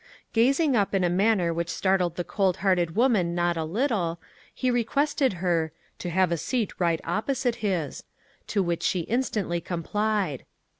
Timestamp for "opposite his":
7.03-8.03